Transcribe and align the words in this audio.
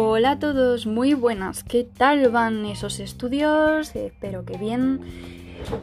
Hola 0.00 0.30
a 0.30 0.38
todos, 0.38 0.86
muy 0.86 1.14
buenas. 1.14 1.64
¿Qué 1.64 1.82
tal 1.82 2.30
van 2.30 2.64
esos 2.66 3.00
estudios? 3.00 3.96
Espero 3.96 4.44
que 4.44 4.56
bien. 4.56 5.00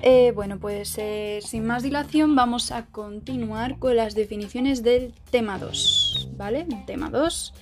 Eh, 0.02 0.32
bueno, 0.34 0.58
pues 0.58 0.98
eh, 1.00 1.42
sin 1.44 1.66
más 1.66 1.84
dilación 1.84 2.34
vamos 2.34 2.72
a 2.72 2.86
continuar 2.86 3.78
con 3.78 3.98
las 3.98 4.16
definiciones 4.16 4.84
del 4.84 5.14
tema 5.32 5.60
2, 5.60 6.30
¿vale? 6.38 6.66
Tema 6.88 7.10
2. 7.10 7.54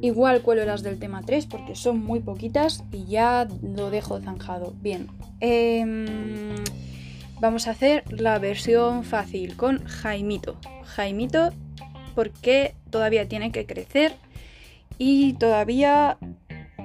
Igual 0.00 0.40
cuelo 0.40 0.64
las 0.64 0.82
del 0.82 0.98
tema 0.98 1.20
3 1.20 1.44
porque 1.44 1.74
son 1.74 2.02
muy 2.02 2.20
poquitas 2.20 2.82
y 2.90 3.04
ya 3.04 3.46
lo 3.60 3.90
dejo 3.90 4.22
zanjado. 4.22 4.72
Bien. 4.80 5.08
Em, 5.40 6.54
vamos 7.42 7.68
a 7.68 7.72
hacer 7.72 8.04
la 8.10 8.38
versión 8.38 9.04
fácil 9.04 9.54
con 9.56 9.84
Jaimito. 9.84 10.56
Jaimito 10.86 11.50
porque 12.14 12.74
todavía 12.88 13.28
tiene 13.28 13.52
que 13.52 13.66
crecer 13.66 14.14
y 14.98 15.34
todavía 15.34 16.18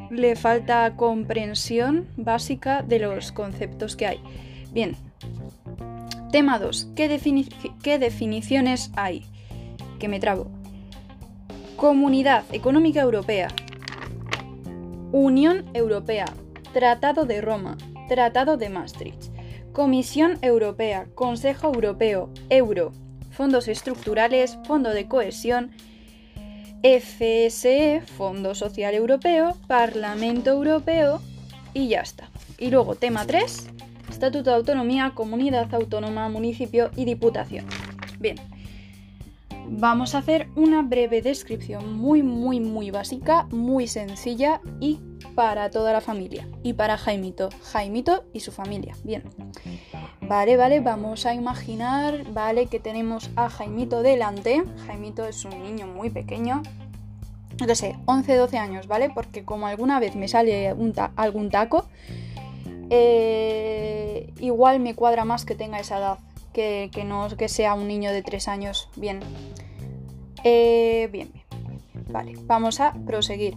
le 0.09 0.35
falta 0.35 0.95
comprensión 0.95 2.07
básica 2.17 2.81
de 2.81 2.99
los 2.99 3.31
conceptos 3.31 3.95
que 3.95 4.07
hay. 4.07 4.19
Bien, 4.71 4.95
tema 6.31 6.59
2. 6.59 6.89
¿Qué, 6.95 7.07
definiciones 7.99 8.91
hay? 8.95 9.25
Que 9.99 10.07
me 10.07 10.19
trago. 10.19 10.47
Comunidad 11.75 12.43
Económica 12.51 13.01
Europea. 13.01 13.49
Unión 15.11 15.65
Europea. 15.73 16.25
Tratado 16.73 17.25
de 17.25 17.41
Roma. 17.41 17.77
Tratado 18.07 18.57
de 18.57 18.69
Maastricht. 18.69 19.31
Comisión 19.73 20.37
Europea. 20.41 21.07
Consejo 21.15 21.67
Europeo. 21.67 22.29
Euro. 22.49 22.91
Fondos 23.31 23.67
estructurales. 23.67 24.57
Fondo 24.65 24.91
de 24.91 25.07
cohesión 25.07 25.71
FSE, 26.87 28.01
Fondo 28.17 28.55
Social 28.55 28.93
Europeo, 28.93 29.57
Parlamento 29.67 30.51
Europeo 30.51 31.19
y 31.73 31.89
ya 31.89 31.99
está. 31.99 32.29
Y 32.57 32.69
luego 32.69 32.95
tema 32.95 33.25
3, 33.25 33.67
Estatuto 34.09 34.51
de 34.51 34.55
Autonomía, 34.55 35.11
Comunidad 35.13 35.73
Autónoma, 35.75 36.29
Municipio 36.29 36.89
y 36.95 37.03
Diputación. 37.03 37.65
Bien, 38.19 38.37
vamos 39.69 40.15
a 40.15 40.19
hacer 40.19 40.47
una 40.55 40.81
breve 40.81 41.21
descripción 41.21 41.97
muy, 41.97 42.23
muy, 42.23 42.59
muy 42.59 42.91
básica, 42.91 43.47
muy 43.51 43.87
sencilla 43.87 44.61
y 44.79 44.99
para 45.35 45.69
toda 45.69 45.93
la 45.93 46.01
familia. 46.01 46.47
Y 46.63 46.73
para 46.73 46.97
Jaimito, 46.97 47.49
Jaimito 47.63 48.25
y 48.33 48.39
su 48.39 48.51
familia. 48.51 48.95
Bien. 49.03 49.23
Vale, 50.21 50.57
vale, 50.57 50.79
vamos 50.79 51.25
a 51.25 51.33
imaginar, 51.33 52.23
vale, 52.33 52.67
que 52.67 52.79
tenemos 52.79 53.29
a 53.35 53.49
Jaimito 53.49 54.01
delante. 54.01 54.63
Jaimito 54.85 55.25
es 55.25 55.45
un 55.45 55.61
niño 55.63 55.87
muy 55.87 56.09
pequeño, 56.09 56.63
no 57.65 57.75
sé, 57.75 57.95
11, 58.05 58.35
12 58.35 58.57
años, 58.57 58.87
¿vale? 58.87 59.09
Porque 59.13 59.45
como 59.45 59.67
alguna 59.67 59.99
vez 59.99 60.15
me 60.15 60.27
sale 60.27 60.69
algún 61.15 61.49
taco, 61.49 61.87
eh, 62.89 64.33
igual 64.39 64.79
me 64.79 64.95
cuadra 64.95 65.25
más 65.25 65.45
que 65.45 65.55
tenga 65.55 65.79
esa 65.79 65.97
edad, 65.97 66.17
que, 66.57 67.03
no 67.05 67.27
que 67.37 67.49
sea 67.49 67.75
un 67.75 67.87
niño 67.87 68.11
de 68.11 68.23
3 68.23 68.47
años. 68.47 68.89
Bien. 68.95 69.19
Eh, 70.43 71.07
bien, 71.11 71.29
bien. 71.31 71.45
Vale, 72.09 72.33
vamos 72.45 72.79
a 72.79 72.93
proseguir. 73.05 73.55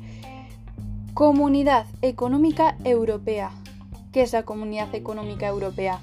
Comunidad 1.15 1.87
Económica 2.03 2.77
Europea. 2.85 3.53
¿Qué 4.13 4.23
es 4.23 4.33
la 4.33 4.43
Comunidad 4.43 4.95
Económica 4.95 5.47
Europea? 5.47 6.01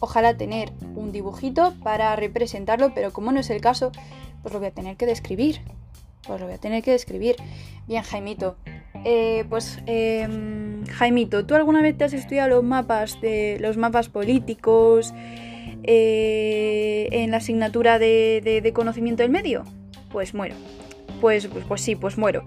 Ojalá 0.00 0.36
tener 0.36 0.72
un 0.96 1.12
dibujito 1.12 1.72
para 1.82 2.14
representarlo, 2.14 2.92
pero 2.94 3.12
como 3.12 3.32
no 3.32 3.40
es 3.40 3.48
el 3.48 3.60
caso, 3.60 3.90
pues 4.42 4.52
lo 4.52 4.58
voy 4.58 4.68
a 4.68 4.72
tener 4.72 4.96
que 4.96 5.06
describir. 5.06 5.62
Pues 6.26 6.40
lo 6.40 6.46
voy 6.46 6.56
a 6.56 6.58
tener 6.58 6.82
que 6.82 6.90
describir. 6.90 7.36
Bien, 7.86 8.02
Jaimito. 8.02 8.56
Eh, 9.04 9.44
pues, 9.48 9.78
em, 9.86 10.84
Jaimito, 10.86 11.46
¿tú 11.46 11.54
alguna 11.54 11.80
vez 11.80 11.96
te 11.96 12.04
has 12.04 12.12
estudiado 12.12 12.50
los 12.50 12.64
mapas 12.64 13.20
de 13.20 13.58
los 13.60 13.76
mapas 13.76 14.08
políticos 14.08 15.14
eh, 15.86 17.08
en 17.12 17.30
la 17.30 17.38
asignatura 17.38 17.98
de, 17.98 18.72
conocimiento 18.74 19.22
del 19.22 19.30
medio? 19.30 19.64
Pues 20.10 20.34
muero. 20.34 20.54
Pues, 21.20 21.46
pues, 21.46 21.64
pues 21.66 21.80
sí, 21.80 21.96
pues 21.96 22.18
muero. 22.18 22.44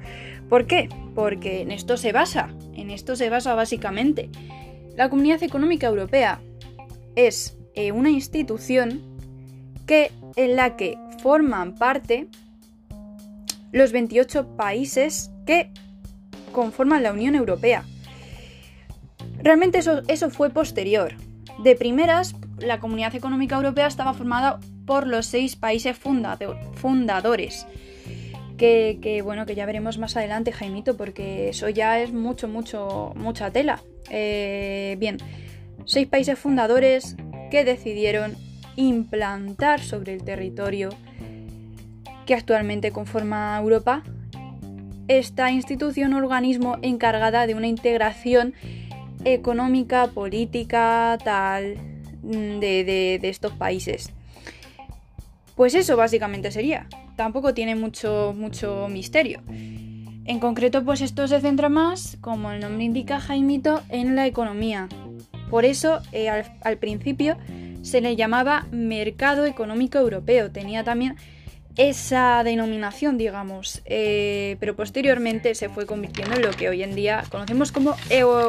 ¿Por 0.49 0.65
qué? 0.65 0.89
Porque 1.15 1.61
en 1.61 1.71
esto 1.71 1.97
se 1.97 2.11
basa. 2.11 2.49
En 2.73 2.89
esto 2.89 3.15
se 3.15 3.29
basa 3.29 3.55
básicamente. 3.55 4.29
La 4.95 5.09
Comunidad 5.09 5.43
Económica 5.43 5.87
Europea 5.87 6.41
es 7.15 7.57
eh, 7.75 7.91
una 7.91 8.09
institución 8.09 9.01
que, 9.85 10.11
en 10.35 10.55
la 10.55 10.75
que 10.75 10.97
forman 11.21 11.75
parte 11.75 12.27
los 13.71 13.91
28 13.91 14.55
países 14.55 15.31
que 15.45 15.71
conforman 16.51 17.03
la 17.03 17.13
Unión 17.13 17.35
Europea. 17.35 17.85
Realmente 19.41 19.77
eso, 19.77 20.01
eso 20.07 20.29
fue 20.29 20.49
posterior. 20.49 21.13
De 21.63 21.75
primeras, 21.75 22.35
la 22.59 22.79
Comunidad 22.79 23.16
Económica 23.16 23.56
Europea 23.56 23.88
estaba 23.88 24.13
formada 24.13 24.59
por 24.85 25.07
los 25.07 25.25
seis 25.25 25.56
países 25.56 25.97
fundadores. 25.97 27.68
Que, 28.57 29.22
bueno, 29.23 29.45
que 29.45 29.53
ya 29.53 29.68
veremos 29.68 30.00
más 30.00 30.18
adelante, 30.18 30.51
Jaimito, 30.51 30.97
porque 30.97 31.50
eso 31.50 31.69
ya 31.69 32.00
es 32.00 32.12
mucho, 32.12 32.47
mucho, 32.47 33.13
mucha 33.16 33.51
tela. 33.51 33.81
Eh, 34.09 34.95
bien, 35.00 35.18
seis 35.85 36.07
países 36.07 36.40
fundadores 36.40 37.16
que 37.51 37.63
decidieron 37.63 38.35
implantar 38.75 39.79
sobre 39.81 40.13
el 40.13 40.24
territorio 40.24 40.89
que 42.25 42.34
actualmente 42.34 42.91
conforma 42.91 43.57
Europa 43.59 44.03
esta 45.07 45.51
institución 45.51 46.13
organismo 46.13 46.78
encargada 46.81 47.47
de 47.47 47.56
una 47.56 47.68
integración 47.68 48.53
económica, 49.24 50.07
política, 50.07 51.18
tal, 51.24 51.78
mm, 52.23 52.59
de, 52.59 53.19
estos 53.23 53.53
países. 53.53 54.11
Pues 55.55 55.73
eso 55.73 55.97
básicamente 55.97 56.51
sería. 56.51 56.88
Tampoco 57.16 57.53
tiene 57.53 57.75
mucho, 57.75 58.33
mucho 58.38 58.88
misterio. 58.89 59.41
En 59.50 60.39
concreto, 60.39 60.83
pues 60.83 61.01
esto 61.01 61.27
se 61.27 61.39
centra 61.39 61.69
más, 61.69 62.17
como 62.22 62.51
el 62.51 62.59
nombre 62.59 62.83
indica 62.83 63.19
Jaimito, 63.19 63.81
en 63.89 64.16
la 64.16 64.27
economía, 64.27 64.89
por 65.50 65.66
eso, 65.66 66.01
eh, 66.11 66.29
al, 66.29 66.77
principio 66.77 67.38
se 67.81 68.01
le 68.01 68.16
llamaba 68.16 68.67
Mercado 68.72 69.45
Económico 69.45 69.97
Europeo. 69.97 70.51
Tenía 70.51 70.83
también 70.83 71.16
esa 71.77 72.44
denominación, 72.44 73.17
digamos, 73.17 73.81
eh, 73.85 74.57
pero 74.59 74.75
posteriormente 74.75 75.56
se 75.56 75.69
fue 75.69 75.85
convirtiendo 75.85 76.35
en 76.35 76.41
lo 76.41 76.51
que 76.51 76.69
hoy 76.69 76.83
en 76.83 76.95
día 76.95 77.23
conocemos 77.29 77.72
como 77.72 77.95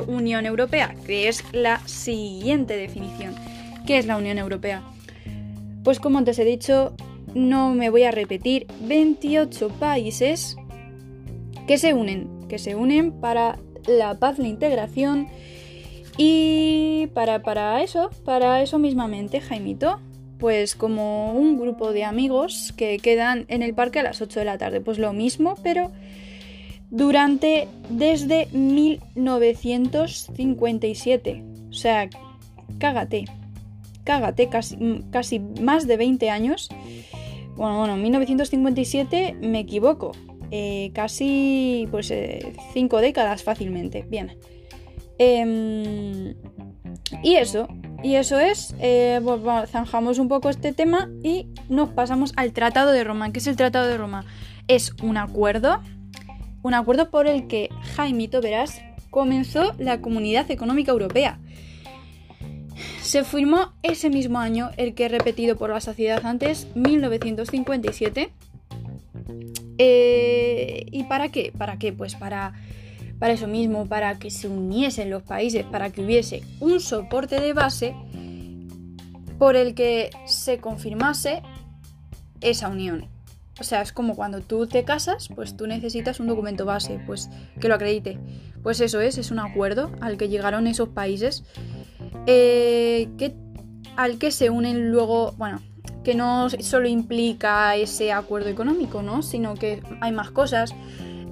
Unión 0.06 0.46
Europea, 0.46 0.94
que 1.06 1.28
es 1.28 1.44
la 1.52 1.80
siguiente 1.86 2.76
definición. 2.76 3.34
¿Qué 3.88 3.96
es 3.96 4.04
la 4.04 4.18
Unión 4.18 4.36
Europea? 4.36 4.82
Pues 5.82 5.98
como 5.98 6.18
antes 6.18 6.38
he 6.38 6.44
dicho, 6.44 6.92
no 7.34 7.72
me 7.72 7.88
voy 7.88 8.02
a 8.02 8.10
repetir, 8.10 8.66
28 8.82 9.70
países 9.80 10.58
que 11.66 11.78
se 11.78 11.94
unen, 11.94 12.28
que 12.50 12.58
se 12.58 12.76
unen 12.76 13.12
para 13.12 13.58
la 13.86 14.18
paz, 14.18 14.38
la 14.38 14.46
integración 14.46 15.28
y 16.18 17.08
para, 17.14 17.40
para 17.40 17.82
eso, 17.82 18.10
para 18.26 18.60
eso 18.60 18.78
mismamente, 18.78 19.40
Jaimito, 19.40 20.00
pues 20.38 20.74
como 20.74 21.32
un 21.32 21.58
grupo 21.58 21.94
de 21.94 22.04
amigos 22.04 22.74
que 22.76 22.98
quedan 22.98 23.46
en 23.48 23.62
el 23.62 23.72
parque 23.72 24.00
a 24.00 24.02
las 24.02 24.20
8 24.20 24.40
de 24.40 24.44
la 24.44 24.58
tarde. 24.58 24.82
Pues 24.82 24.98
lo 24.98 25.14
mismo, 25.14 25.54
pero 25.62 25.92
durante 26.90 27.68
desde 27.88 28.48
1957. 28.52 31.42
O 31.70 31.72
sea, 31.72 32.10
cágate. 32.78 33.24
Cágate, 34.08 34.48
casi, 34.48 35.04
casi 35.10 35.38
más 35.38 35.86
de 35.86 35.98
20 35.98 36.30
años. 36.30 36.70
Bueno, 37.56 37.80
bueno, 37.80 37.94
1957 37.98 39.36
me 39.42 39.58
equivoco. 39.58 40.12
Eh, 40.50 40.92
casi 40.94 41.86
pues 41.90 42.10
5 42.72 42.98
eh, 42.98 43.02
décadas 43.02 43.42
fácilmente. 43.42 44.06
Bien. 44.08 44.38
Em, 45.18 46.34
y 47.22 47.34
eso, 47.34 47.68
y 48.02 48.14
eso 48.14 48.38
es, 48.38 48.74
eh, 48.80 49.20
zanjamos 49.66 50.18
un 50.18 50.28
poco 50.28 50.48
este 50.48 50.72
tema 50.72 51.10
y 51.22 51.48
nos 51.68 51.90
pasamos 51.90 52.32
al 52.36 52.54
Tratado 52.54 52.92
de 52.92 53.04
Roma. 53.04 53.30
¿Qué 53.30 53.40
es 53.40 53.46
el 53.46 53.56
Tratado 53.56 53.88
de 53.88 53.98
Roma? 53.98 54.24
Es 54.68 54.94
un 55.02 55.18
acuerdo, 55.18 55.82
un 56.62 56.72
acuerdo 56.72 57.10
por 57.10 57.26
el 57.26 57.46
que 57.46 57.68
Jaimito 57.94 58.40
Verás 58.40 58.80
comenzó 59.10 59.74
la 59.78 60.00
Comunidad 60.00 60.50
Económica 60.50 60.92
Europea. 60.92 61.40
Se 63.08 63.24
firmó 63.24 63.72
ese 63.82 64.10
mismo 64.10 64.38
año, 64.38 64.70
el 64.76 64.92
que 64.92 65.06
he 65.06 65.08
repetido 65.08 65.56
por 65.56 65.70
la 65.70 65.80
sociedad 65.80 66.26
antes, 66.26 66.68
1957. 66.74 68.30
Eh, 69.78 70.84
¿Y 70.92 71.04
para 71.04 71.30
qué? 71.30 71.50
¿Para 71.56 71.78
qué? 71.78 71.94
Pues 71.94 72.16
para 72.16 72.52
para 73.18 73.32
eso 73.32 73.46
mismo, 73.46 73.86
para 73.86 74.18
que 74.18 74.30
se 74.30 74.46
uniesen 74.46 75.08
los 75.08 75.22
países, 75.22 75.64
para 75.64 75.88
que 75.88 76.02
hubiese 76.02 76.42
un 76.60 76.80
soporte 76.80 77.40
de 77.40 77.54
base 77.54 77.96
por 79.38 79.56
el 79.56 79.74
que 79.74 80.10
se 80.26 80.58
confirmase 80.58 81.40
esa 82.42 82.68
unión. 82.68 83.08
o 83.58 83.64
sea, 83.64 83.80
es 83.80 83.90
como 83.90 84.16
cuando 84.16 84.42
tú 84.42 84.66
te 84.66 84.84
casas, 84.84 85.30
pues 85.34 85.56
tú 85.56 85.66
necesitas 85.66 86.20
un 86.20 86.26
documento 86.26 86.66
base, 86.66 87.00
pues 87.06 87.30
que 87.58 87.68
lo 87.68 87.74
acredite. 87.74 88.18
Pues 88.62 88.80
eso 88.80 89.00
es, 89.00 89.16
es 89.16 89.30
un 89.30 89.38
acuerdo 89.38 89.92
al 90.02 90.18
que 90.18 90.28
llegaron 90.28 90.66
esos 90.66 90.90
países 90.90 91.42
eh, 92.26 93.08
que, 93.16 93.34
al 93.96 94.18
que 94.18 94.30
se 94.30 94.50
unen 94.50 94.90
luego, 94.90 95.32
bueno, 95.38 95.60
que 96.04 96.14
no 96.14 96.48
solo 96.50 96.88
implica 96.88 97.76
ese 97.76 98.12
acuerdo 98.12 98.48
económico, 98.48 99.02
¿no? 99.02 99.22
Sino 99.22 99.54
que 99.54 99.82
hay 100.00 100.12
más 100.12 100.30
cosas. 100.30 100.74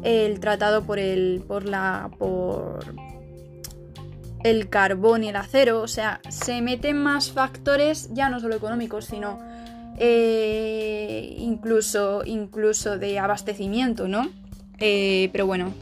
El 0.02 0.38
tratado 0.40 0.84
por 0.84 0.98
el. 0.98 1.42
por 1.46 1.64
la. 1.64 2.10
por 2.18 2.84
el 4.44 4.68
carbón 4.68 5.24
y 5.24 5.28
el 5.28 5.36
acero. 5.36 5.80
O 5.80 5.88
sea, 5.88 6.20
se 6.28 6.60
meten 6.60 7.02
más 7.02 7.32
factores, 7.32 8.10
ya 8.12 8.28
no 8.28 8.38
solo 8.38 8.54
económicos, 8.56 9.06
sino 9.06 9.38
eh, 9.98 11.34
incluso, 11.38 12.22
incluso 12.24 12.98
de 12.98 13.18
abastecimiento, 13.18 14.08
¿no? 14.08 14.28
Eh, 14.78 15.30
pero 15.32 15.46
bueno. 15.46 15.72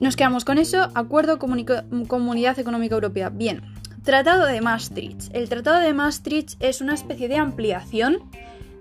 Nos 0.00 0.16
quedamos 0.16 0.44
con 0.44 0.58
eso. 0.58 0.88
Acuerdo 0.94 1.38
Comunidad 1.38 2.58
Económica 2.58 2.94
Europea. 2.94 3.30
Bien. 3.30 3.62
Tratado 4.02 4.44
de 4.44 4.60
Maastricht. 4.60 5.34
El 5.34 5.48
Tratado 5.48 5.80
de 5.80 5.94
Maastricht 5.94 6.56
es 6.60 6.80
una 6.80 6.94
especie 6.94 7.28
de 7.28 7.36
ampliación 7.36 8.18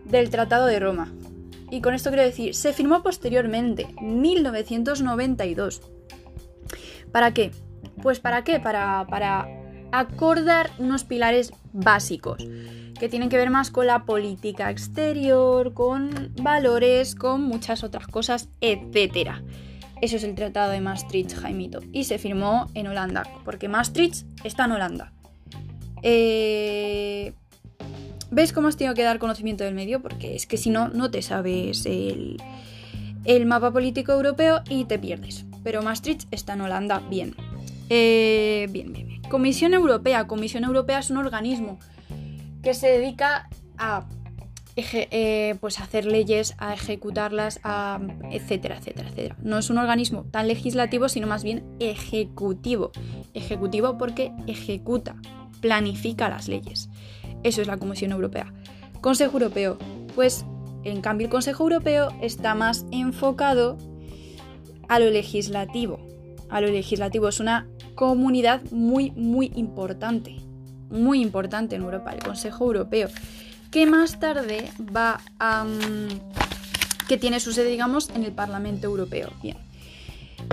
del 0.05 0.29
Tratado 0.29 0.65
de 0.65 0.79
Roma. 0.79 1.13
Y 1.71 1.81
con 1.81 1.93
esto 1.93 2.09
quiero 2.09 2.23
decir, 2.23 2.53
se 2.55 2.73
firmó 2.73 3.01
posteriormente, 3.01 3.87
1992. 4.01 5.81
¿Para 7.11 7.33
qué? 7.33 7.51
Pues 8.01 8.19
para 8.19 8.43
qué? 8.43 8.59
Para, 8.59 9.07
para 9.09 9.47
acordar 9.91 10.71
unos 10.77 11.03
pilares 11.03 11.53
básicos 11.71 12.45
que 12.99 13.09
tienen 13.09 13.29
que 13.29 13.37
ver 13.37 13.49
más 13.49 13.71
con 13.71 13.87
la 13.87 14.05
política 14.05 14.69
exterior, 14.69 15.73
con 15.73 16.33
valores, 16.41 17.15
con 17.15 17.41
muchas 17.41 17.83
otras 17.83 18.07
cosas, 18.07 18.49
etc. 18.61 19.41
Eso 20.03 20.17
es 20.17 20.25
el 20.25 20.35
Tratado 20.35 20.69
de 20.73 20.81
Maastricht, 20.81 21.33
Jaimito. 21.33 21.79
Y 21.93 22.03
se 22.03 22.17
firmó 22.17 22.69
en 22.73 22.87
Holanda, 22.87 23.23
porque 23.45 23.69
Maastricht 23.69 24.25
está 24.43 24.65
en 24.65 24.73
Holanda. 24.73 25.13
Eh... 26.01 27.31
¿Ves 28.29 28.51
cómo 28.51 28.67
has 28.67 28.75
tenido 28.75 28.95
que 28.95 29.03
dar 29.03 29.17
conocimiento 29.17 29.63
del 29.63 29.75
medio? 29.75 30.01
Porque 30.01 30.35
es 30.35 30.45
que 30.45 30.57
si 30.57 30.71
no, 30.71 30.89
no 30.89 31.09
te 31.09 31.21
sabes 31.21 31.85
el, 31.85 32.35
mapa 33.45 33.71
político 33.71 34.11
europeo 34.11 34.61
y 34.67 34.83
te 34.83 34.99
pierdes. 34.99 35.45
Pero 35.63 35.81
Maastricht 35.81 36.27
está 36.31 36.51
en 36.55 36.61
Holanda, 36.61 37.01
bien. 37.09 37.33
Eh, 37.89 38.67
bien, 38.71 38.91
bien, 38.91 39.07
bien. 39.07 39.21
Comisión 39.29 39.73
Europea. 39.73 40.27
Comisión 40.27 40.65
Europea 40.65 40.99
es 40.99 41.11
un 41.11 41.17
organismo 41.17 41.79
que 42.61 42.73
se 42.73 42.87
dedica 42.87 43.47
a 43.77 44.05
eh, 44.75 45.55
pues 45.59 45.79
hacer 45.79 46.05
leyes, 46.05 46.55
a 46.57 46.73
ejecutarlas, 46.73 47.59
a 47.63 47.99
etcétera, 48.31 48.77
etcétera, 48.77 49.09
etcétera. 49.09 49.37
No 49.41 49.59
es 49.59 49.69
un 49.69 49.77
organismo 49.77 50.25
tan 50.31 50.47
legislativo, 50.47 51.09
sino 51.09 51.27
más 51.27 51.43
bien 51.43 51.63
ejecutivo. 51.79 52.91
Ejecutivo 53.33 53.97
porque 53.97 54.31
ejecuta, 54.47 55.15
planifica 55.61 56.29
las 56.29 56.47
leyes. 56.47 56.89
Eso 57.43 57.61
es 57.61 57.67
la 57.67 57.77
Comisión 57.77 58.11
Europea. 58.11 58.51
Consejo 59.01 59.33
Europeo. 59.33 59.77
Pues 60.15 60.45
en 60.83 61.01
cambio 61.01 61.25
el 61.25 61.31
Consejo 61.31 61.63
Europeo 61.63 62.09
está 62.21 62.55
más 62.55 62.85
enfocado 62.91 63.77
a 64.87 64.99
lo 64.99 65.09
legislativo. 65.11 65.99
A 66.49 66.61
lo 66.61 66.67
legislativo 66.67 67.27
es 67.27 67.39
una 67.39 67.67
comunidad 67.95 68.61
muy, 68.71 69.11
muy 69.11 69.51
importante. 69.55 70.37
Muy 70.89 71.21
importante 71.21 71.75
en 71.75 71.83
Europa, 71.83 72.11
el 72.11 72.23
Consejo 72.23 72.65
Europeo 72.65 73.09
que 73.73 73.87
más 73.87 74.19
tarde 74.19 74.69
va 74.95 75.19
a... 75.39 75.63
Mm, 75.63 76.19
que 77.07 77.17
tiene 77.17 77.39
su 77.39 77.51
sede, 77.51 77.69
digamos, 77.69 78.11
en 78.11 78.23
el 78.23 78.31
Parlamento 78.31 78.85
Europeo. 78.85 79.31
Bien. 79.41 79.57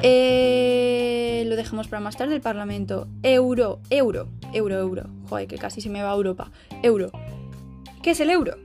Eh, 0.02 1.44
lo 1.46 1.54
dejamos 1.54 1.86
para 1.88 2.00
más 2.00 2.16
tarde, 2.16 2.34
el 2.34 2.40
Parlamento 2.40 3.08
Euro, 3.22 3.80
Euro, 3.90 4.28
Euro, 4.54 4.78
Euro. 4.78 5.10
Joder, 5.28 5.46
que 5.46 5.58
casi 5.58 5.82
se 5.82 5.90
me 5.90 6.02
va 6.02 6.12
a 6.12 6.14
Europa. 6.14 6.50
Euro. 6.82 7.12
¿Qué 8.02 8.12
es 8.12 8.20
el 8.20 8.30
euro? 8.30 8.56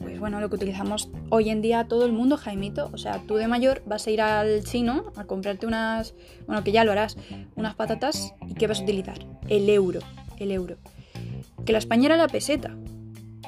Pues 0.00 0.18
bueno, 0.18 0.40
lo 0.40 0.48
que 0.48 0.56
utilizamos 0.56 1.10
hoy 1.28 1.50
en 1.50 1.60
día 1.60 1.86
todo 1.86 2.06
el 2.06 2.12
mundo, 2.12 2.38
Jaimito. 2.38 2.88
O 2.94 2.98
sea, 2.98 3.20
tú 3.28 3.34
de 3.34 3.46
mayor 3.46 3.82
vas 3.84 4.06
a 4.06 4.10
ir 4.10 4.22
al 4.22 4.64
chino 4.64 5.12
a 5.16 5.24
comprarte 5.24 5.66
unas, 5.66 6.14
bueno, 6.46 6.64
que 6.64 6.72
ya 6.72 6.84
lo 6.84 6.92
harás, 6.92 7.18
unas 7.56 7.74
patatas 7.74 8.32
y 8.48 8.54
¿qué 8.54 8.66
vas 8.66 8.80
a 8.80 8.84
utilizar? 8.84 9.18
El 9.48 9.68
euro, 9.68 10.00
el 10.38 10.50
euro. 10.50 10.76
Que 11.66 11.72
la 11.72 11.78
España 11.78 12.06
era 12.06 12.16
la 12.16 12.28
peseta 12.28 12.74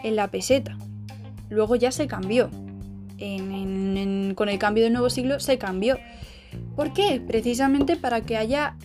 en 0.02 0.16
la 0.16 0.28
peseta. 0.28 0.76
Luego 1.48 1.76
ya 1.76 1.92
se 1.92 2.06
cambió. 2.06 2.50
con 4.34 4.48
el 4.48 4.58
cambio 4.58 4.84
del 4.84 4.92
nuevo 4.92 5.10
siglo 5.10 5.40
se 5.40 5.58
cambió. 5.58 5.98
¿Por 6.76 6.92
qué? 6.92 7.22
Precisamente 7.26 7.96
para 7.96 8.22
que 8.22 8.36
haya. 8.36 8.76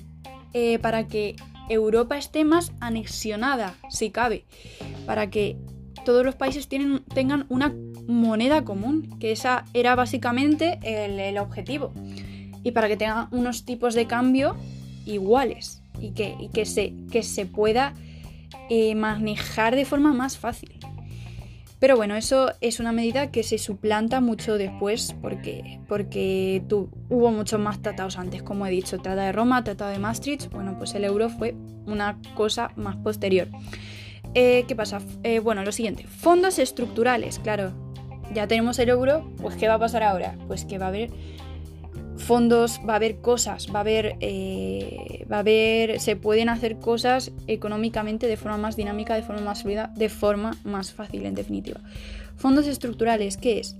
Eh, 0.53 0.79
para 0.79 1.07
que 1.07 1.35
Europa 1.69 2.17
esté 2.17 2.43
más 2.43 2.71
anexionada, 2.79 3.75
si 3.89 4.09
cabe. 4.09 4.45
Para 5.05 5.29
que 5.29 5.57
todos 6.03 6.25
los 6.25 6.35
países 6.35 6.67
tengan 6.67 7.45
una 7.49 7.73
moneda 8.07 8.63
común, 8.65 9.17
que 9.19 9.31
esa 9.31 9.65
era 9.73 9.95
básicamente 9.95 10.79
el, 10.83 11.37
objetivo. 11.37 11.93
Y 12.63 12.71
para 12.71 12.87
que 12.87 12.97
tengan 12.97 13.27
unos 13.31 13.65
tipos 13.65 13.93
de 13.93 14.07
cambio 14.07 14.55
iguales 15.05 15.81
y 15.99 16.11
que, 16.11 16.49
que, 16.53 16.65
se, 16.65 16.93
que 17.11 17.23
se 17.23 17.45
pueda 17.45 17.93
eh, 18.69 18.95
manejar 18.95 19.75
de 19.75 19.85
forma 19.85 20.13
más 20.13 20.37
fácil. 20.37 20.71
Pero 21.79 21.95
bueno, 21.95 22.15
eso 22.15 22.51
es 22.59 22.81
una 22.81 22.91
medida 22.91 23.31
que 23.31 23.41
se 23.41 23.57
suplanta 23.57 24.19
mucho 24.19 24.57
después 24.57 25.15
porque, 25.21 25.79
porque 25.87 26.61
hubo 27.09 27.31
muchos 27.31 27.59
más 27.59 27.81
tratados 27.81 28.17
antes, 28.17 28.43
como 28.43 28.67
he 28.67 28.69
dicho, 28.69 28.97
Tratado 28.97 29.27
de 29.27 29.31
Roma, 29.31 29.63
Tratado 29.63 29.91
de 29.91 29.99
Maastricht, 29.99 30.51
bueno, 30.51 30.77
pues 30.77 30.93
el 30.95 31.05
euro 31.05 31.29
fue 31.29 31.55
una 31.85 32.19
cosa 32.35 32.71
más 32.75 32.97
posterior. 32.97 33.47
Eh, 34.33 34.65
¿Qué 34.67 34.75
pasa? 34.75 34.99
Eh, 35.23 35.39
bueno, 35.39 35.63
lo 35.63 35.71
siguiente, 35.71 36.05
fondos 36.05 36.59
estructurales, 36.59 37.39
claro, 37.39 37.71
ya 38.33 38.45
tenemos 38.45 38.77
el 38.79 38.89
euro, 38.89 39.31
pues 39.41 39.55
¿qué 39.55 39.67
va 39.67 39.75
a 39.75 39.79
pasar 39.79 40.03
ahora? 40.03 40.37
Pues 40.47 40.65
que 40.65 40.77
va 40.77 40.87
a 40.87 40.89
haber 40.89 41.09
fondos, 42.19 42.79
va 42.87 42.93
a 42.93 42.95
haber 42.97 43.21
cosas, 43.21 43.67
va 43.73 43.79
a 43.79 43.81
haber, 43.81 44.15
eh, 44.19 45.25
va 45.31 45.37
a 45.37 45.39
haber, 45.39 45.99
se 45.99 46.15
pueden 46.15 46.49
hacer 46.49 46.77
cosas 46.77 47.31
económicamente 47.47 48.27
de 48.27 48.37
forma 48.37 48.57
más 48.57 48.75
dinámica, 48.75 49.15
de 49.15 49.23
forma 49.23 49.41
más 49.41 49.63
fluida, 49.63 49.91
de 49.95 50.09
forma 50.09 50.55
más 50.63 50.93
fácil, 50.93 51.25
en 51.25 51.35
definitiva. 51.35 51.79
Fondos 52.37 52.67
estructurales, 52.67 53.37
¿qué 53.37 53.59
es? 53.59 53.75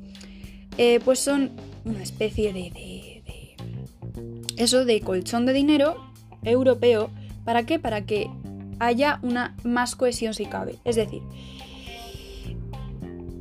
Eh, 0.78 1.00
pues 1.04 1.20
son 1.20 1.52
una 1.86 2.02
especie 2.02 2.54
de, 2.54 2.72
de, 2.72 3.24
de, 3.26 4.64
eso 4.64 4.86
de 4.86 5.02
colchón 5.02 5.46
de 5.46 5.54
dinero 5.54 5.96
europeo. 6.44 7.12
¿Para 7.44 7.66
qué? 7.66 7.80
Para 7.80 8.06
que 8.06 8.30
haya 8.80 9.20
una 9.22 9.56
más 9.64 9.96
cohesión 9.96 10.34
si 10.34 10.46
cabe. 10.46 10.76
Es 10.86 10.96
decir, 10.96 11.22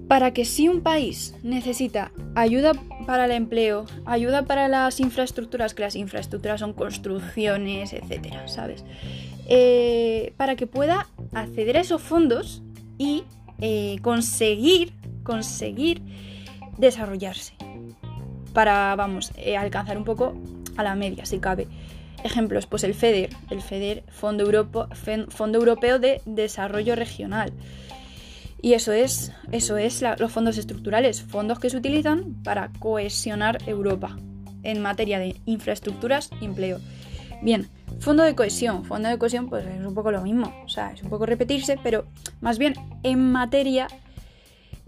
para 0.08 0.32
que 0.32 0.46
si 0.46 0.68
un 0.68 0.80
país 0.80 1.34
necesita 1.42 2.10
ayuda 2.34 2.72
para 3.06 3.26
el 3.26 3.30
empleo, 3.30 3.84
ayuda 4.06 4.42
para 4.44 4.66
las 4.66 5.00
infraestructuras, 5.00 5.74
que 5.74 5.82
las 5.82 5.96
infraestructuras 5.96 6.60
son 6.60 6.72
construcciones, 6.72 7.92
etcétera, 7.92 8.48
¿sabes? 8.48 8.84
Eh, 9.48 10.32
para 10.38 10.56
que 10.56 10.66
pueda 10.66 11.06
acceder 11.34 11.76
a 11.76 11.80
esos 11.80 12.02
fondos 12.02 12.62
y 12.96 13.24
eh, 13.60 13.98
conseguir, 14.02 14.92
conseguir 15.22 16.02
desarrollarse. 16.78 17.54
Para, 18.54 18.96
vamos, 18.96 19.32
eh, 19.36 19.56
alcanzar 19.58 19.98
un 19.98 20.04
poco 20.04 20.34
a 20.76 20.82
la 20.82 20.94
media, 20.94 21.26
si 21.26 21.38
cabe. 21.38 21.68
Ejemplos, 22.24 22.66
pues 22.66 22.82
el 22.82 22.94
FEDER, 22.94 23.30
el 23.50 23.60
FEDER, 23.60 24.04
Fondo, 24.08 24.68
Fondo 25.28 25.58
Europeo 25.58 25.98
de 25.98 26.20
Desarrollo 26.24 26.96
Regional. 26.96 27.52
Y 28.60 28.72
eso 28.72 28.92
es, 28.92 29.32
eso 29.52 29.76
es 29.76 30.02
los 30.18 30.32
fondos 30.32 30.58
estructurales, 30.58 31.22
fondos 31.22 31.58
que 31.58 31.70
se 31.70 31.76
utilizan 31.76 32.34
para 32.42 32.70
cohesionar 32.78 33.58
Europa 33.66 34.16
en 34.62 34.82
materia 34.82 35.18
de 35.18 35.40
infraestructuras 35.46 36.30
y 36.40 36.46
empleo. 36.46 36.80
Bien, 37.40 37.68
fondo 38.00 38.24
de 38.24 38.34
cohesión. 38.34 38.84
Fondo 38.84 39.08
de 39.08 39.18
cohesión 39.18 39.48
pues 39.48 39.64
es 39.64 39.84
un 39.84 39.94
poco 39.94 40.10
lo 40.10 40.22
mismo, 40.22 40.52
o 40.64 40.68
sea, 40.68 40.92
es 40.92 41.02
un 41.02 41.08
poco 41.08 41.26
repetirse, 41.26 41.78
pero 41.82 42.06
más 42.40 42.58
bien 42.58 42.74
en 43.04 43.30
materia 43.30 43.86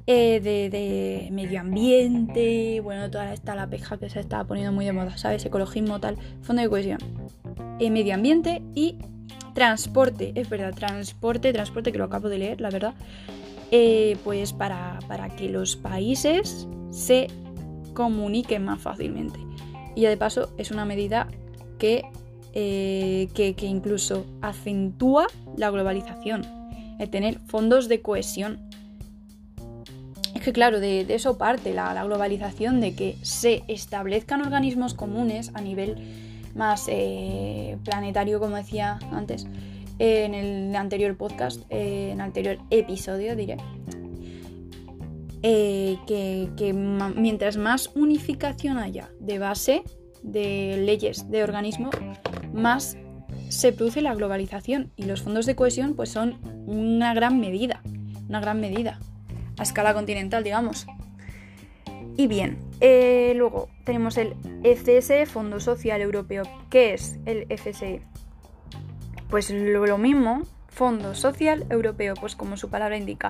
eh, 0.06 0.40
de, 0.40 1.28
medio 1.30 1.60
ambiente, 1.60 2.80
bueno, 2.80 3.10
toda 3.10 3.32
esta 3.32 3.54
la 3.54 3.68
peja 3.68 3.98
que 3.98 4.10
se 4.10 4.18
está 4.18 4.42
poniendo 4.44 4.72
muy 4.72 4.84
de 4.84 4.92
moda, 4.92 5.16
¿sabes? 5.16 5.44
Ecologismo, 5.44 6.00
tal, 6.00 6.16
fondo 6.42 6.62
de 6.62 6.68
cohesión. 6.68 6.98
En 7.78 7.92
medio 7.92 8.14
ambiente 8.14 8.62
y 8.74 8.98
transporte, 9.54 10.32
es 10.34 10.48
verdad, 10.48 10.74
transporte, 10.74 11.52
transporte 11.52 11.92
que 11.92 11.98
lo 11.98 12.04
acabo 12.04 12.28
de 12.28 12.38
leer, 12.38 12.60
la 12.60 12.70
verdad. 12.70 12.94
Eh, 13.72 14.16
pues 14.24 14.52
para, 14.52 14.98
que 15.36 15.48
los 15.48 15.76
países 15.76 16.66
se 16.90 17.28
comuniquen 17.94 18.64
más 18.64 18.80
fácilmente. 18.80 19.38
Y 19.94 20.02
de 20.02 20.16
paso 20.16 20.50
es 20.58 20.72
una 20.72 20.84
medida 20.84 21.28
que, 21.78 22.02
eh, 22.52 23.28
que, 23.32 23.54
que 23.54 23.66
incluso 23.66 24.26
acentúa 24.40 25.28
la 25.56 25.70
globalización, 25.70 26.42
el 26.98 27.10
tener 27.10 27.38
fondos 27.46 27.88
de 27.88 28.02
cohesión. 28.02 28.58
Es 30.34 30.42
que 30.42 30.52
claro, 30.52 30.80
de, 30.80 31.06
eso 31.08 31.38
parte 31.38 31.72
la, 31.72 32.02
globalización, 32.02 32.80
de 32.80 32.94
que 32.94 33.18
se 33.22 33.62
establezcan 33.68 34.40
organismos 34.40 34.94
comunes 34.94 35.52
a 35.54 35.60
nivel 35.60 35.96
más 36.56 36.86
eh, 36.88 37.78
planetario, 37.84 38.40
como 38.40 38.56
decía 38.56 38.98
antes 39.12 39.46
en 40.00 40.34
el 40.34 40.74
anterior 40.74 41.14
podcast, 41.16 41.62
en 41.68 42.12
el 42.12 42.20
anterior 42.20 42.58
episodio 42.70 43.36
diré, 43.36 43.58
que, 45.42 46.72
mientras 47.16 47.58
más 47.58 47.90
unificación 47.94 48.78
haya 48.78 49.10
de 49.20 49.38
base, 49.38 49.82
de 50.22 50.82
leyes, 50.84 51.30
de 51.30 51.44
organismos, 51.44 51.94
más 52.54 52.96
se 53.50 53.72
produce 53.72 54.00
la 54.00 54.14
globalización 54.14 54.90
y 54.96 55.04
los 55.04 55.22
fondos 55.22 55.44
de 55.44 55.54
cohesión 55.54 55.94
pues 55.94 56.08
son 56.08 56.38
una 56.66 57.12
gran 57.12 57.38
medida, 57.38 57.82
una 58.26 58.40
gran 58.40 58.58
medida 58.58 58.98
a 59.58 59.62
escala 59.62 59.92
continental, 59.92 60.42
digamos. 60.42 60.86
Y 62.16 62.26
bien, 62.26 62.58
eh, 62.80 63.34
luego 63.36 63.68
tenemos 63.84 64.16
el 64.16 64.34
FSE, 64.62 65.26
Fondo 65.26 65.60
Social 65.60 66.00
Europeo. 66.00 66.44
¿Qué 66.70 66.94
es 66.94 67.18
el 67.26 67.46
FSE? 67.48 68.02
Pues 69.30 69.50
lo, 69.50 69.98
mismo, 69.98 70.42
Fondo 70.68 71.14
Social 71.14 71.64
Europeo, 71.70 72.14
pues 72.14 72.34
como 72.34 72.56
su 72.56 72.68
palabra 72.68 72.96
indica. 72.96 73.28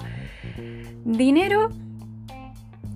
Dinero 1.05 1.71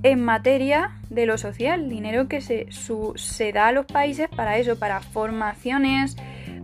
en 0.02 0.22
materia 0.22 0.98
de 1.08 1.26
lo 1.26 1.38
social, 1.38 1.88
dinero 1.88 2.28
que 2.28 2.40
se, 2.40 2.66
se 2.70 3.52
da 3.52 3.68
a 3.68 3.72
los 3.72 3.86
países 3.86 4.28
para 4.28 4.58
eso, 4.58 4.78
para 4.78 5.00
formaciones, 5.00 6.16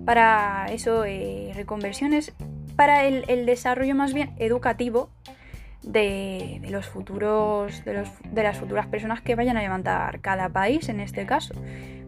para 0.04 0.66
eso, 0.70 1.04
eh, 1.04 1.52
reconversiones, 1.54 2.32
para 2.76 3.04
el, 3.04 3.47
desarrollo 3.47 3.94
más 3.94 4.14
bien 4.14 4.32
educativo 4.38 5.11
de, 5.82 6.60
los 6.70 6.87
futuros, 6.87 7.84
de, 7.84 8.04
de, 8.25 8.42
las 8.42 8.58
futuras 8.58 8.87
personas 8.87 9.20
que 9.20 9.34
vayan 9.34 9.56
a 9.56 9.62
levantar 9.62 10.20
cada 10.20 10.49
país 10.49 10.88
en 10.88 11.00
este 11.00 11.26
caso. 11.26 11.54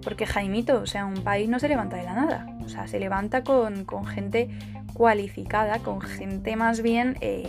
Porque 0.03 0.27
Jaimito, 0.27 0.81
o 0.81 0.87
sea, 0.87 1.07
un 1.07 1.23
país 1.23 1.49
no 1.49 1.59
se 1.59 1.69
levanta 1.69 1.97
de 1.97 2.03
la 2.03 2.15
nada, 2.15 2.47
o 2.65 2.69
sea, 2.69 2.87
se 2.87 2.99
levanta 2.99 3.45
con, 3.45 3.87
gente 4.07 4.51
cualificada, 4.95 5.79
con 5.79 6.01
gente 6.01 6.57
más 6.57 6.83
bien, 6.83 7.17
eh, 7.21 7.47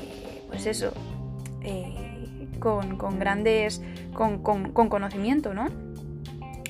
pues 0.50 0.65
eso, 0.68 0.94
eh, 1.62 2.13
con, 2.60 3.20
grandes, 3.20 3.82
con, 4.13 4.39
conocimiento, 4.39 5.53
¿no? 5.53 5.68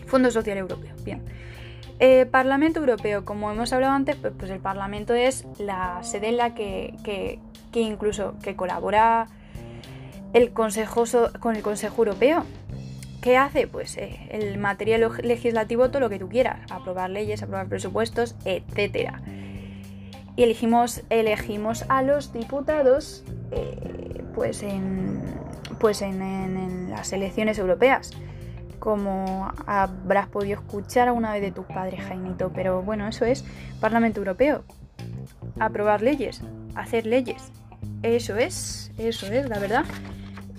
Fondo 0.07 0.31
Social 0.31 0.57
Europeo, 0.57 0.95
bien. 1.03 1.23
Eh, 1.99 2.25
Parlamento 2.25 2.79
Europeo, 2.79 3.23
como 3.23 3.51
hemos 3.51 3.71
hablado 3.73 3.93
antes, 3.93 4.15
pues, 4.15 4.33
pues, 4.37 4.51
el 4.51 4.59
Parlamento 4.59 5.13
es 5.13 5.45
la 5.59 5.99
sede 6.01 6.29
en 6.29 6.37
la 6.37 6.55
que, 6.55 6.95
que, 7.03 7.39
incluso 7.79 8.35
que 8.41 8.55
colabora 8.55 9.27
el 10.33 10.51
Consejo 10.51 11.05
con 11.39 11.55
el 11.55 11.61
Consejo 11.61 11.95
Europeo. 11.99 12.45
¿Qué 13.21 13.37
hace? 13.37 13.67
Pues 13.67 13.95
eh, 13.97 14.27
el 14.31 14.57
material 14.57 15.09
legislativo, 15.23 15.89
todo 15.89 16.01
lo 16.01 16.09
que 16.09 16.19
tú 16.19 16.27
quieras, 16.27 16.59
aprobar 16.69 17.09
leyes, 17.09 17.41
aprobar 17.41 17.67
presupuestos, 17.67 18.35
etc. 18.43 19.13
Y 20.35 20.43
elegimos, 20.43 21.03
elegimos 21.09 21.85
a 21.87 22.01
los 22.01 22.33
diputados 22.33 23.23
eh, 23.51 24.23
pues 24.35 24.63
en, 24.63 25.21
pues 25.79 26.01
en, 26.01 26.89
las 26.89 27.13
elecciones 27.13 27.57
europeas, 27.59 28.11
como 28.79 29.51
habrás 29.65 30.27
podido 30.27 30.59
escuchar 30.59 31.07
alguna 31.07 31.31
vez 31.31 31.41
de 31.41 31.51
tus 31.51 31.65
padres, 31.65 32.01
Jaimito. 32.01 32.51
Pero 32.53 32.81
bueno, 32.81 33.07
eso 33.07 33.25
es 33.25 33.45
Parlamento 33.79 34.19
Europeo. 34.19 34.63
Aprobar 35.59 36.01
leyes, 36.01 36.41
hacer 36.75 37.05
leyes. 37.05 37.51
Eso 38.01 38.35
es, 38.37 38.91
eso 38.97 39.27
es, 39.27 39.47
la 39.47 39.59
verdad. 39.59 39.85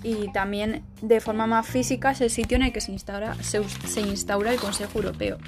Y 0.05 0.31
también 0.31 0.83
de 1.01 1.19
forma 1.19 1.47
más 1.47 1.65
física 1.65 2.11
es 2.11 2.21
el 2.21 2.29
sitio 2.29 2.57
en 2.57 2.63
el 2.63 2.71
que 2.71 2.79
se 2.79 2.91
instaura, 2.91 3.35
se 3.41 4.01
instaura 4.01 4.53
el 4.53 4.59
Consejo 4.59 4.99
Europeo. 4.99 5.39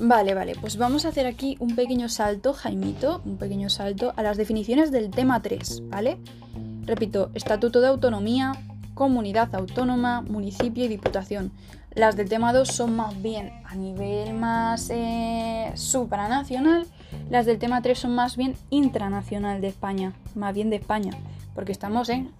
Vale, 0.00 0.32
vale, 0.32 0.54
pues 0.58 0.76
vamos 0.76 1.04
a 1.04 1.08
hacer 1.08 1.26
aquí 1.26 1.56
un 1.58 1.74
pequeño 1.74 2.08
salto, 2.08 2.54
Jaimito, 2.54 3.20
un 3.24 3.36
pequeño 3.36 3.68
salto 3.68 4.14
a 4.16 4.22
las 4.22 4.36
definiciones 4.36 4.92
del 4.92 5.10
tema 5.10 5.42
3, 5.42 5.82
¿vale? 5.88 6.18
Repito, 6.86 7.30
Estatuto 7.34 7.80
de 7.80 7.88
Autonomía, 7.88 8.52
Comunidad 8.94 9.52
Autónoma, 9.56 10.22
Municipio 10.22 10.84
y 10.84 10.88
Diputación. 10.88 11.50
Las 11.94 12.16
del 12.16 12.28
tema 12.28 12.52
2 12.52 12.68
son 12.68 12.94
más 12.94 13.20
bien 13.20 13.50
a 13.64 13.74
nivel 13.74 14.34
más 14.34 14.88
eh, 14.90 15.72
supranacional, 15.74 16.86
las 17.28 17.44
del 17.44 17.58
tema 17.58 17.82
3 17.82 17.98
son 17.98 18.14
más 18.14 18.36
bien 18.36 18.54
intranacional 18.70 19.60
de 19.60 19.66
España, 19.66 20.12
más 20.36 20.54
bien 20.54 20.70
de 20.70 20.76
España, 20.76 21.10
porque 21.58 21.72
estamos 21.72 22.08
en 22.08 22.30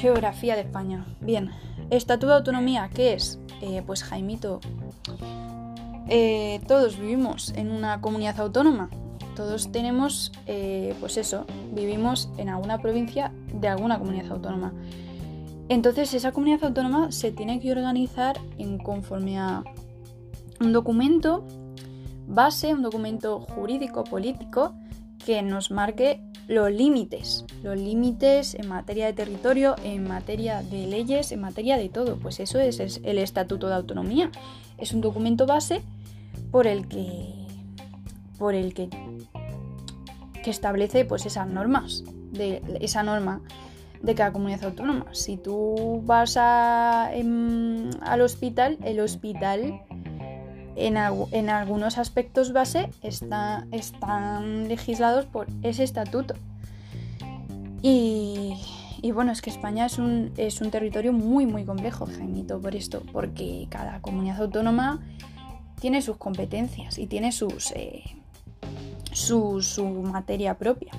geografía 0.00 0.54
de 0.54 0.62
España. 0.62 1.04
Bien, 1.20 1.50
Estatuto 1.90 2.28
de 2.28 2.36
Autonomía, 2.36 2.88
¿qué 2.94 3.12
es? 3.12 3.38
Eh, 3.60 3.82
pues 3.84 4.02
Jaimito, 4.02 4.60
eh, 6.08 6.62
todos 6.66 6.98
vivimos 6.98 7.52
en 7.54 7.70
una 7.70 8.00
comunidad 8.00 8.40
autónoma, 8.40 8.88
todos 9.36 9.70
tenemos, 9.72 10.32
eh, 10.46 10.94
pues 11.00 11.18
eso, 11.18 11.44
vivimos 11.74 12.30
en 12.38 12.48
alguna 12.48 12.78
provincia 12.78 13.30
de 13.52 13.68
alguna 13.68 13.98
comunidad 13.98 14.32
autónoma. 14.32 14.72
Entonces 15.68 16.14
esa 16.14 16.32
comunidad 16.32 16.64
autónoma 16.64 17.12
se 17.12 17.30
tiene 17.30 17.60
que 17.60 17.72
organizar 17.72 18.40
en 18.56 18.78
conforme 18.78 19.38
a 19.38 19.64
un 20.62 20.72
documento 20.72 21.44
base, 22.26 22.72
un 22.72 22.80
documento 22.80 23.40
jurídico 23.40 24.02
político 24.02 24.72
que 25.22 25.42
nos 25.42 25.70
marque 25.70 26.22
los 26.48 26.70
límites, 26.70 27.44
los 27.62 27.78
límites 27.78 28.54
en 28.54 28.68
materia 28.68 29.06
de 29.06 29.12
territorio, 29.12 29.76
en 29.82 30.06
materia 30.06 30.62
de 30.62 30.86
leyes, 30.86 31.32
en 31.32 31.40
materia 31.40 31.76
de 31.76 31.88
todo. 31.88 32.16
Pues 32.16 32.40
eso 32.40 32.58
es, 32.60 32.80
es 32.80 33.00
el 33.04 33.18
Estatuto 33.18 33.68
de 33.68 33.74
Autonomía. 33.74 34.30
Es 34.78 34.92
un 34.92 35.00
documento 35.00 35.46
base 35.46 35.82
por 36.50 36.66
el 36.66 36.88
que 36.88 37.44
por 38.38 38.54
el 38.54 38.74
que, 38.74 38.88
que 40.42 40.50
establece 40.50 41.04
pues 41.04 41.24
esas 41.24 41.46
normas, 41.46 42.04
de 42.32 42.62
esa 42.80 43.02
norma 43.02 43.40
de 44.02 44.14
cada 44.14 44.32
comunidad 44.32 44.64
autónoma. 44.64 45.06
Si 45.12 45.36
tú 45.36 46.02
vas 46.04 46.36
a, 46.36 47.06
al 47.06 48.20
hospital, 48.20 48.78
el 48.84 49.00
hospital 49.00 49.80
en, 50.76 51.48
algunos 51.48 51.98
aspectos 51.98 52.52
base 52.52 52.90
está, 53.02 53.66
están 53.70 54.68
legislados 54.68 55.26
por 55.26 55.46
ese 55.62 55.84
estatuto. 55.84 56.34
Y, 57.82 58.56
bueno, 59.12 59.32
es 59.32 59.42
que 59.42 59.50
España 59.50 59.84
es 59.84 59.98
un, 59.98 60.32
es 60.38 60.62
un 60.62 60.70
territorio 60.70 61.12
muy, 61.12 61.44
muy 61.44 61.64
complejo, 61.64 62.06
Jaimito, 62.06 62.60
por 62.60 62.74
esto, 62.74 63.02
porque 63.12 63.66
cada 63.68 64.00
comunidad 64.00 64.40
autónoma 64.40 65.00
tiene 65.80 66.00
sus 66.00 66.16
competencias 66.16 66.98
y 66.98 67.06
tiene 67.06 67.30
sus, 67.30 67.72
eh, 67.72 68.02
su, 69.12 69.60
materia 70.10 70.56
propia. 70.56 70.92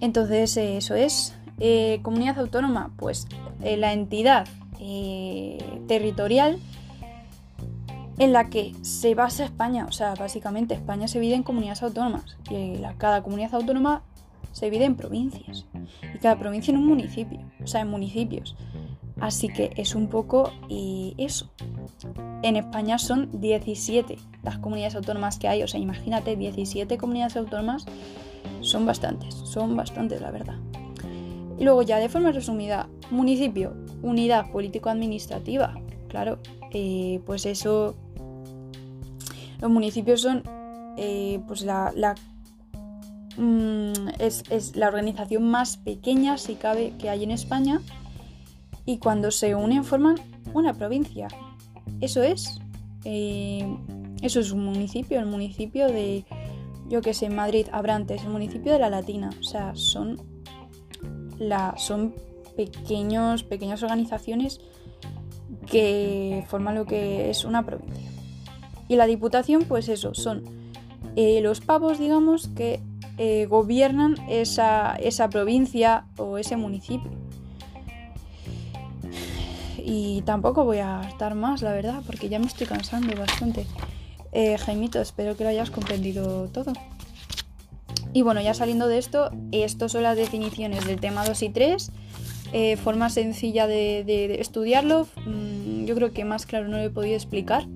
Entonces, 0.00 0.56
eh, 0.56 0.76
eso 0.76 0.94
es. 0.94 1.34
Eh, 1.58 2.00
comunidad 2.02 2.38
autónoma, 2.38 2.92
pues 2.96 3.26
la 3.60 3.92
entidad 3.94 4.46
territorial 5.88 6.58
en 8.18 8.32
la 8.32 8.48
que 8.48 8.72
se 8.82 9.14
basa 9.14 9.44
España. 9.44 9.86
O 9.88 9.92
sea, 9.92 10.14
básicamente 10.14 10.74
España 10.74 11.08
se 11.08 11.20
divide 11.20 11.36
en 11.36 11.42
comunidades 11.42 11.82
autónomas 11.82 12.36
y 12.50 12.80
cada 12.98 13.22
comunidad 13.22 13.54
autónoma 13.54 14.02
se 14.52 14.66
divide 14.66 14.84
en 14.84 14.96
provincias 14.96 15.66
y 16.14 16.18
cada 16.18 16.38
provincia 16.38 16.72
en 16.72 16.78
un 16.78 16.86
municipio, 16.86 17.40
o 17.62 17.66
sea, 17.66 17.82
en 17.82 17.88
municipios. 17.88 18.56
Así 19.20 19.48
que 19.48 19.72
es 19.76 19.94
un 19.94 20.08
poco 20.08 20.52
y 20.68 21.14
eso. 21.18 21.50
En 22.42 22.56
España 22.56 22.98
son 22.98 23.40
17 23.40 24.18
las 24.42 24.58
comunidades 24.58 24.94
autónomas 24.94 25.38
que 25.38 25.48
hay. 25.48 25.62
O 25.62 25.68
sea, 25.68 25.80
imagínate, 25.80 26.36
17 26.36 26.98
comunidades 26.98 27.36
autónomas 27.36 27.86
son 28.60 28.84
bastantes. 28.84 29.34
Son 29.34 29.74
bastantes, 29.76 30.20
la 30.20 30.30
verdad. 30.30 30.56
Y 31.58 31.64
luego 31.64 31.82
ya 31.82 31.98
de 31.98 32.10
forma 32.10 32.32
resumida, 32.32 32.88
municipio, 33.10 33.74
unidad 34.02 34.50
político-administrativa. 34.50 35.74
Claro, 36.08 36.38
eh, 36.72 37.20
pues 37.24 37.46
eso... 37.46 37.94
Los 39.60 39.70
municipios 39.70 40.20
son 40.20 40.42
eh, 40.96 41.40
pues 41.46 41.62
la, 41.62 41.92
la 41.94 42.14
mm, 43.36 44.08
es, 44.18 44.76
la 44.76 44.88
organización 44.88 45.48
más 45.48 45.76
pequeña, 45.76 46.38
si 46.38 46.54
cabe, 46.54 46.94
que 46.98 47.10
hay 47.10 47.24
en 47.24 47.30
España 47.30 47.80
y 48.84 48.98
cuando 48.98 49.30
se 49.30 49.54
unen 49.54 49.84
forman 49.84 50.16
una 50.54 50.74
provincia. 50.74 51.28
Eso 52.00 52.22
es. 52.22 52.60
Eh, 53.04 53.66
eso 54.22 54.40
es 54.40 54.50
un 54.50 54.64
municipio, 54.64 55.18
el 55.18 55.26
municipio 55.26 55.86
de, 55.88 56.24
yo 56.88 57.02
que 57.02 57.12
sé, 57.12 57.28
Madrid, 57.28 57.66
Abrantes, 57.70 58.22
el 58.22 58.30
municipio 58.30 58.72
de 58.72 58.78
la 58.78 58.88
Latina. 58.88 59.30
O 59.38 59.42
sea, 59.42 59.72
son, 59.74 60.20
la, 61.38 61.74
son 61.76 62.14
pequeños, 62.56 63.42
pequeñas 63.42 63.82
organizaciones 63.82 64.60
que 65.66 66.44
forman 66.48 66.74
lo 66.76 66.86
que 66.86 67.28
es 67.28 67.44
una 67.44 67.64
provincia. 67.66 68.15
Y 68.88 68.96
la 68.96 69.06
diputación, 69.06 69.64
pues 69.64 69.88
eso, 69.88 70.14
son 70.14 70.44
eh, 71.16 71.40
los 71.40 71.60
pavos, 71.60 71.98
digamos, 71.98 72.48
que 72.48 72.80
eh, 73.18 73.46
gobiernan 73.46 74.16
esa, 74.28 74.96
esa 74.96 75.28
provincia 75.28 76.06
o 76.16 76.38
ese 76.38 76.56
municipio. 76.56 77.10
y 79.88 80.22
tampoco 80.22 80.64
voy 80.64 80.78
a 80.78 81.02
estar 81.08 81.36
más, 81.36 81.62
la 81.62 81.72
verdad, 81.72 82.02
porque 82.06 82.28
ya 82.28 82.40
me 82.40 82.46
estoy 82.46 82.66
cansando 82.66 83.14
bastante. 83.16 83.66
Eh, 84.32 84.58
Jaimito, 84.58 85.00
espero 85.00 85.36
que 85.36 85.44
lo 85.44 85.50
hayas 85.50 85.70
comprendido 85.70 86.48
todo. 86.48 86.72
Y 88.12 88.22
bueno, 88.22 88.40
ya 88.40 88.52
saliendo 88.52 88.88
de 88.88 88.98
esto, 88.98 89.30
estas 89.52 89.92
son 89.92 90.02
las 90.02 90.16
definiciones 90.16 90.84
del 90.86 90.98
tema 90.98 91.24
2 91.24 91.40
y 91.42 91.48
3. 91.50 91.92
Eh, 92.52 92.76
forma 92.76 93.10
sencilla 93.10 93.68
de, 93.68 94.36
estudiarlo. 94.40 95.06
Mm, 95.24 95.84
yo 95.84 95.94
creo 95.94 96.12
que 96.12 96.24
más 96.24 96.46
claro 96.46 96.66
no 96.66 96.78
lo 96.78 96.82
he 96.82 96.90
podido 96.90 97.14
explicar. 97.14 97.66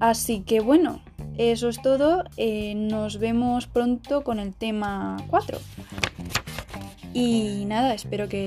Así 0.00 0.40
que 0.40 0.60
bueno, 0.60 1.00
eso 1.38 1.68
es 1.68 1.80
todo. 1.80 2.24
Eh, 2.36 2.74
nos 2.74 3.18
vemos 3.18 3.66
pronto 3.66 4.24
con 4.24 4.38
el 4.38 4.54
tema 4.54 5.16
4. 5.28 5.58
Y 7.14 7.64
nada, 7.66 7.94
espero 7.94 8.28
que 8.28 8.46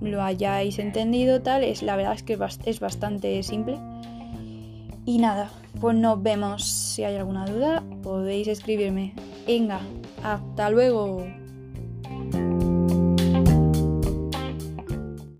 lo 0.00 0.22
hayáis, 0.22 0.78
entendido 0.78 1.40
tal. 1.42 1.62
Es, 1.62 1.82
la 1.82 1.96
verdad 1.96 2.14
es 2.14 2.22
que 2.22 2.38
es 2.64 2.80
bastante 2.80 3.42
simple. 3.42 3.78
Y 5.04 5.18
nada, 5.18 5.50
pues 5.80 5.96
nos 5.96 6.22
vemos. 6.22 6.64
Si 6.64 7.04
hay 7.04 7.16
alguna 7.16 7.46
duda, 7.46 7.82
podéis 8.02 8.48
escribirme. 8.48 9.14
Venga, 9.46 9.80
hasta 10.22 10.70
luego. 10.70 11.26